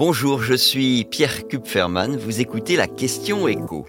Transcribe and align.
Bonjour, 0.00 0.42
je 0.42 0.54
suis 0.54 1.04
Pierre 1.04 1.46
Kupferman, 1.46 2.16
vous 2.16 2.40
écoutez 2.40 2.74
la 2.74 2.86
question 2.86 3.46
écho. 3.46 3.86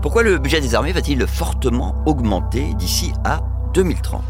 Pourquoi 0.00 0.22
le 0.22 0.38
budget 0.38 0.62
des 0.62 0.74
armées 0.74 0.92
va-t-il 0.92 1.26
fortement 1.26 2.02
augmenter 2.06 2.72
d'ici 2.78 3.12
à 3.22 3.42
2030 3.74 4.22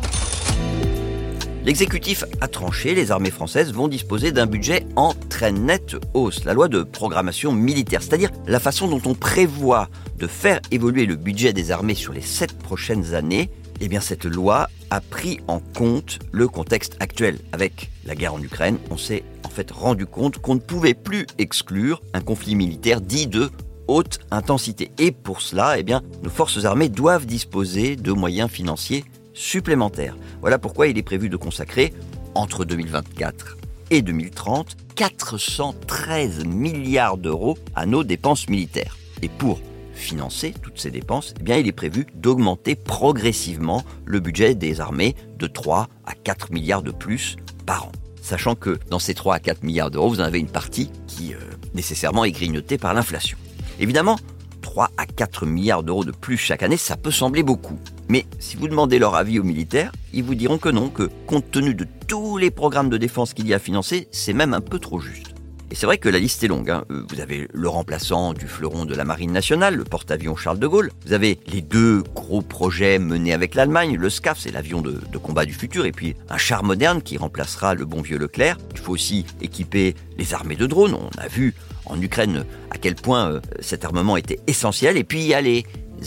L'exécutif 1.64 2.24
a 2.40 2.48
tranché, 2.48 2.96
les 2.96 3.12
armées 3.12 3.30
françaises 3.30 3.72
vont 3.72 3.86
disposer 3.86 4.32
d'un 4.32 4.46
budget 4.46 4.84
en 4.96 5.14
très 5.28 5.52
nette 5.52 5.94
hausse, 6.12 6.44
la 6.44 6.54
loi 6.54 6.66
de 6.66 6.82
programmation 6.82 7.52
militaire, 7.52 8.02
c'est-à-dire 8.02 8.30
la 8.48 8.58
façon 8.58 8.88
dont 8.88 9.02
on 9.06 9.14
prévoit 9.14 9.88
de 10.18 10.26
faire 10.26 10.58
évoluer 10.72 11.06
le 11.06 11.14
budget 11.14 11.52
des 11.52 11.70
armées 11.70 11.94
sur 11.94 12.12
les 12.12 12.20
sept 12.20 12.52
prochaines 12.58 13.14
années, 13.14 13.48
eh 13.80 14.00
cette 14.00 14.24
loi 14.24 14.68
a 14.90 15.00
pris 15.00 15.40
en 15.48 15.60
compte 15.60 16.18
le 16.32 16.48
contexte 16.48 16.96
actuel. 17.00 17.38
Avec 17.52 17.90
la 18.04 18.14
guerre 18.14 18.34
en 18.34 18.42
Ukraine, 18.42 18.78
on 18.90 18.96
s'est 18.96 19.24
en 19.44 19.48
fait 19.48 19.70
rendu 19.70 20.06
compte 20.06 20.38
qu'on 20.38 20.54
ne 20.54 20.60
pouvait 20.60 20.94
plus 20.94 21.26
exclure 21.38 22.02
un 22.12 22.20
conflit 22.20 22.54
militaire 22.54 23.00
dit 23.00 23.26
de 23.26 23.50
haute 23.88 24.20
intensité. 24.30 24.92
Et 24.98 25.10
pour 25.10 25.40
cela, 25.40 25.78
eh 25.78 25.84
nos 25.84 26.30
forces 26.30 26.64
armées 26.64 26.88
doivent 26.88 27.26
disposer 27.26 27.96
de 27.96 28.12
moyens 28.12 28.50
financiers 28.50 29.04
supplémentaires. 29.34 30.16
Voilà 30.40 30.58
pourquoi 30.58 30.88
il 30.88 30.98
est 30.98 31.02
prévu 31.02 31.28
de 31.28 31.36
consacrer, 31.36 31.92
entre 32.34 32.64
2024 32.64 33.56
et 33.90 34.02
2030, 34.02 34.76
413 34.94 36.44
milliards 36.44 37.16
d'euros 37.16 37.58
à 37.74 37.86
nos 37.86 38.04
dépenses 38.04 38.48
militaires. 38.48 38.96
Et 39.22 39.28
pour 39.28 39.60
financer 40.00 40.54
toutes 40.62 40.80
ces 40.80 40.90
dépenses, 40.90 41.34
eh 41.38 41.42
bien, 41.42 41.56
il 41.56 41.68
est 41.68 41.72
prévu 41.72 42.06
d'augmenter 42.14 42.74
progressivement 42.74 43.84
le 44.04 44.20
budget 44.20 44.54
des 44.54 44.80
armées 44.80 45.14
de 45.38 45.46
3 45.46 45.88
à 46.04 46.14
4 46.14 46.50
milliards 46.52 46.82
de 46.82 46.90
plus 46.90 47.36
par 47.66 47.84
an. 47.86 47.92
Sachant 48.22 48.54
que 48.54 48.78
dans 48.90 48.98
ces 48.98 49.14
3 49.14 49.36
à 49.36 49.38
4 49.38 49.62
milliards 49.62 49.90
d'euros, 49.90 50.08
vous 50.08 50.20
en 50.20 50.24
avez 50.24 50.40
une 50.40 50.50
partie 50.50 50.90
qui 51.06 51.34
euh, 51.34 51.38
nécessairement 51.74 52.24
est 52.24 52.32
grignotée 52.32 52.78
par 52.78 52.94
l'inflation. 52.94 53.38
Évidemment, 53.78 54.16
3 54.60 54.90
à 54.96 55.06
4 55.06 55.46
milliards 55.46 55.82
d'euros 55.82 56.04
de 56.04 56.12
plus 56.12 56.36
chaque 56.36 56.62
année, 56.62 56.76
ça 56.76 56.96
peut 56.96 57.10
sembler 57.10 57.42
beaucoup. 57.42 57.78
Mais 58.08 58.26
si 58.38 58.56
vous 58.56 58.68
demandez 58.68 58.98
leur 58.98 59.14
avis 59.14 59.38
aux 59.38 59.44
militaires, 59.44 59.92
ils 60.12 60.22
vous 60.22 60.34
diront 60.34 60.58
que 60.58 60.68
non, 60.68 60.88
que 60.88 61.10
compte 61.26 61.50
tenu 61.50 61.74
de 61.74 61.86
tous 62.06 62.36
les 62.36 62.50
programmes 62.50 62.90
de 62.90 62.98
défense 62.98 63.34
qu'il 63.34 63.46
y 63.46 63.52
a 63.52 63.56
à 63.56 63.60
financer, 63.60 64.08
c'est 64.10 64.32
même 64.32 64.54
un 64.54 64.60
peu 64.60 64.78
trop 64.78 65.00
juste. 65.00 65.29
Et 65.70 65.76
c'est 65.76 65.86
vrai 65.86 65.98
que 65.98 66.08
la 66.08 66.18
liste 66.18 66.42
est 66.42 66.48
longue. 66.48 66.68
Hein. 66.70 66.84
Euh, 66.90 67.04
vous 67.08 67.20
avez 67.20 67.48
le 67.52 67.68
remplaçant 67.68 68.32
du 68.32 68.46
fleuron 68.46 68.84
de 68.84 68.94
la 68.94 69.04
Marine 69.04 69.30
nationale, 69.30 69.76
le 69.76 69.84
porte-avions 69.84 70.34
Charles 70.34 70.58
de 70.58 70.66
Gaulle. 70.66 70.90
Vous 71.06 71.12
avez 71.12 71.38
les 71.46 71.62
deux 71.62 72.02
gros 72.14 72.42
projets 72.42 72.98
menés 72.98 73.32
avec 73.32 73.54
l'Allemagne, 73.54 73.96
le 73.96 74.10
SCAF, 74.10 74.38
c'est 74.40 74.50
l'avion 74.50 74.80
de, 74.80 74.92
de, 74.92 75.18
combat 75.18 75.44
du 75.44 75.52
futur, 75.52 75.86
et 75.86 75.92
puis 75.92 76.16
un 76.28 76.38
char 76.38 76.64
moderne 76.64 77.02
qui 77.02 77.18
remplacera 77.18 77.74
le 77.74 77.84
bon 77.84 78.02
vieux 78.02 78.18
Leclerc. 78.18 78.58
Il 78.72 78.78
faut 78.80 78.92
aussi 78.92 79.24
équiper 79.40 79.94
les 80.18 80.34
armées 80.34 80.56
de 80.56 80.66
drones. 80.66 80.94
On 80.94 81.20
a 81.20 81.28
vu 81.28 81.54
en 81.86 82.00
Ukraine 82.00 82.44
à 82.70 82.78
quel 82.78 82.96
point 82.96 83.30
euh, 83.30 83.40
cet 83.60 83.84
armement 83.84 84.16
était 84.16 84.40
essentiel. 84.48 84.96
Et 84.96 85.04
puis 85.04 85.20
il 85.20 85.26
y 85.26 85.34
a 85.34 85.40
les 85.40 85.64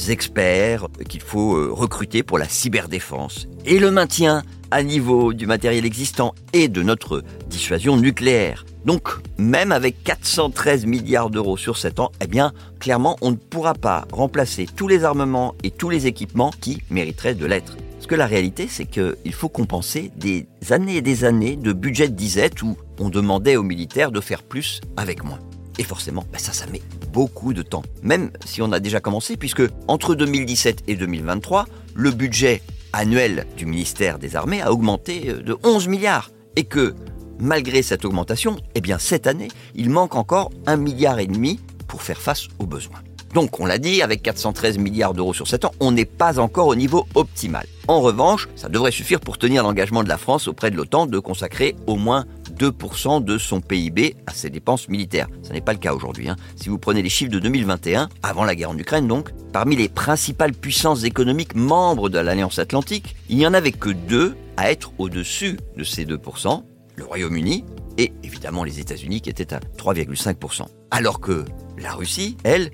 experts 0.09 0.87
qu'il 1.07 1.21
faut 1.21 1.55
euh, 1.55 1.69
recruter 1.71 2.23
pour 2.23 2.37
la 2.37 2.49
cyberdéfense. 2.49 3.47
Et 3.65 3.79
le 3.79 3.91
maintien 3.91 4.43
à 4.73 4.81
niveau 4.81 5.33
du 5.33 5.45
matériel 5.45 5.85
existant 5.85 6.33
et 6.51 6.67
de 6.67 6.81
notre 6.81 7.23
dissuasion 7.47 7.95
nucléaire. 7.95 8.65
Donc, 8.85 9.07
même 9.37 9.71
avec 9.71 10.03
413 10.03 10.87
milliards 10.87 11.29
d'euros 11.29 11.57
sur 11.57 11.77
7 11.77 11.99
ans, 11.99 12.11
eh 12.19 12.25
bien, 12.25 12.53
clairement, 12.79 13.15
on 13.21 13.29
ne 13.29 13.35
pourra 13.35 13.75
pas 13.75 14.07
remplacer 14.11 14.65
tous 14.65 14.87
les 14.87 15.03
armements 15.03 15.53
et 15.61 15.69
tous 15.69 15.91
les 15.91 16.07
équipements 16.07 16.51
qui 16.59 16.81
mériteraient 16.89 17.35
de 17.35 17.45
l'être. 17.45 17.77
Parce 17.93 18.07
que 18.07 18.15
la 18.15 18.25
réalité, 18.25 18.67
c'est 18.67 18.87
qu'il 18.87 19.33
faut 19.33 19.47
compenser 19.47 20.11
des 20.15 20.47
années 20.71 20.97
et 20.97 21.01
des 21.03 21.23
années 21.23 21.55
de 21.55 21.71
budget 21.71 22.09
de 22.09 22.15
disette 22.15 22.63
où 22.63 22.75
on 22.99 23.09
demandait 23.09 23.57
aux 23.57 23.63
militaires 23.63 24.11
de 24.11 24.21
faire 24.21 24.41
plus 24.41 24.81
avec 24.97 25.23
moins. 25.23 25.39
Et 25.77 25.83
forcément, 25.83 26.25
ben 26.31 26.39
ça, 26.39 26.51
ça 26.51 26.65
met 26.65 26.81
beaucoup 27.11 27.53
de 27.53 27.61
temps. 27.61 27.83
Même 28.01 28.31
si 28.43 28.63
on 28.63 28.71
a 28.71 28.79
déjà 28.79 28.99
commencé, 28.99 29.37
puisque 29.37 29.63
entre 29.87 30.15
2017 30.15 30.85
et 30.87 30.95
2023, 30.95 31.67
le 31.93 32.09
budget 32.09 32.63
annuel 32.93 33.45
du 33.57 33.65
ministère 33.65 34.19
des 34.19 34.35
Armées 34.35 34.61
a 34.61 34.71
augmenté 34.71 35.29
euh, 35.29 35.41
de 35.41 35.57
11 35.63 35.87
milliards. 35.87 36.31
Et 36.55 36.63
que, 36.63 36.93
malgré 37.39 37.81
cette 37.81 38.05
augmentation, 38.05 38.57
eh 38.75 38.81
bien, 38.81 38.99
cette 38.99 39.27
année, 39.27 39.49
il 39.75 39.89
manque 39.89 40.15
encore 40.15 40.51
un 40.67 40.77
milliard 40.77 41.19
et 41.19 41.27
demi 41.27 41.59
pour 41.87 42.03
faire 42.03 42.21
face 42.21 42.47
aux 42.59 42.65
besoins. 42.65 43.01
Donc, 43.33 43.59
on 43.59 43.65
l'a 43.65 43.79
dit, 43.79 44.03
avec 44.03 44.21
413 44.21 44.77
milliards 44.77 45.15
d'euros 45.15 45.33
sur 45.33 45.47
7 45.47 45.65
ans, 45.65 45.71
on 45.79 45.91
n'est 45.91 46.05
pas 46.05 46.39
encore 46.39 46.67
au 46.67 46.75
niveau 46.75 47.07
optimal. 47.15 47.65
En 47.87 47.99
revanche, 47.99 48.47
ça 48.55 48.69
devrait 48.69 48.91
suffire 48.91 49.19
pour 49.19 49.39
tenir 49.39 49.63
l'engagement 49.63 50.03
de 50.03 50.09
la 50.09 50.17
France 50.17 50.47
auprès 50.47 50.69
de 50.69 50.75
l'OTAN 50.77 51.07
de 51.07 51.17
consacrer 51.17 51.75
au 51.87 51.95
moins 51.95 52.25
2% 52.57 53.23
de 53.23 53.37
son 53.37 53.61
PIB 53.61 54.15
à 54.27 54.31
ses 54.31 54.49
dépenses 54.49 54.89
militaires. 54.89 55.27
Ce 55.41 55.51
n'est 55.51 55.61
pas 55.61 55.73
le 55.73 55.79
cas 55.79 55.93
aujourd'hui. 55.93 56.29
Hein. 56.29 56.35
Si 56.55 56.69
vous 56.69 56.77
prenez 56.77 57.01
les 57.01 57.09
chiffres 57.09 57.31
de 57.31 57.39
2021, 57.39 58.09
avant 58.21 58.43
la 58.43 58.55
guerre 58.55 58.71
en 58.71 58.77
Ukraine 58.77 59.07
donc, 59.07 59.29
parmi 59.51 59.75
les 59.75 59.89
principales 59.89 60.53
puissances 60.53 61.03
économiques 61.03 61.55
membres 61.55 62.09
de 62.09 62.19
l'Alliance 62.19 62.59
Atlantique, 62.59 63.15
il 63.29 63.37
n'y 63.37 63.47
en 63.47 63.53
avait 63.53 63.71
que 63.71 63.89
deux 63.89 64.35
à 64.57 64.71
être 64.71 64.93
au-dessus 64.97 65.57
de 65.77 65.83
ces 65.83 66.05
2%, 66.05 66.63
le 66.95 67.03
Royaume-Uni 67.03 67.65
et 67.97 68.13
évidemment 68.23 68.63
les 68.63 68.79
États-Unis 68.79 69.21
qui 69.21 69.29
étaient 69.29 69.53
à 69.53 69.59
3,5%. 69.77 70.65
Alors 70.91 71.19
que 71.19 71.45
la 71.77 71.93
Russie, 71.93 72.37
elle, 72.43 72.71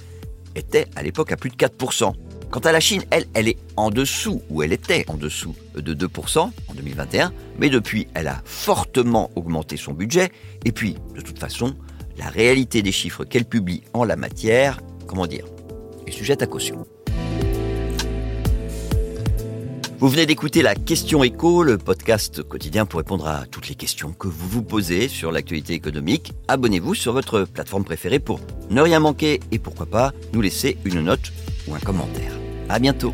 était 0.55 0.87
à 0.95 1.03
l'époque 1.03 1.31
à 1.31 1.37
plus 1.37 1.49
de 1.49 1.55
4%. 1.55 2.13
Quant 2.51 2.59
à 2.61 2.71
la 2.71 2.79
Chine, 2.79 3.03
elle, 3.11 3.25
elle 3.33 3.47
est 3.47 3.59
en 3.77 3.91
dessous, 3.91 4.41
ou 4.49 4.63
elle 4.63 4.73
était 4.73 5.05
en 5.07 5.15
dessous 5.15 5.55
de 5.75 5.93
2% 5.93 6.39
en 6.39 6.68
2021, 6.79 7.33
mais 7.59 7.69
depuis, 7.69 8.07
elle 8.13 8.27
a 8.27 8.41
fortement 8.45 9.29
augmenté 9.35 9.77
son 9.77 9.93
budget, 9.93 10.31
et 10.65 10.71
puis, 10.71 10.95
de 11.13 11.21
toute 11.21 11.37
façon, 11.37 11.75
la 12.17 12.29
réalité 12.29 12.81
des 12.81 12.91
chiffres 12.91 13.25
qu'elle 13.25 13.45
publie 13.45 13.83
en 13.93 14.03
la 14.03 14.15
matière, 14.15 14.79
comment 15.07 15.27
dire, 15.27 15.45
est 16.07 16.11
sujette 16.11 16.41
à 16.41 16.47
caution. 16.47 16.85
Vous 19.99 20.07
venez 20.07 20.25
d'écouter 20.25 20.61
la 20.61 20.75
Question 20.75 21.25
Écho, 21.25 21.61
le 21.61 21.77
podcast 21.77 22.41
quotidien 22.41 22.85
pour 22.85 22.99
répondre 22.99 23.27
à 23.27 23.45
toutes 23.45 23.67
les 23.67 23.75
questions 23.75 24.13
que 24.13 24.29
vous 24.29 24.47
vous 24.47 24.63
posez 24.63 25.09
sur 25.09 25.29
l'actualité 25.29 25.73
économique. 25.73 26.31
Abonnez-vous 26.47 26.95
sur 26.95 27.11
votre 27.11 27.43
plateforme 27.43 27.83
préférée 27.83 28.19
pour 28.19 28.39
ne 28.69 28.81
rien 28.81 29.01
manquer 29.01 29.41
et 29.51 29.59
pourquoi 29.59 29.87
pas 29.87 30.13
nous 30.31 30.39
laisser 30.39 30.77
une 30.85 31.01
note 31.01 31.33
ou 31.67 31.75
un 31.75 31.79
commentaire. 31.79 32.31
À 32.69 32.79
bientôt. 32.79 33.13